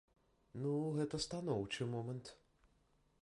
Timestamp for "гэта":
0.99-1.19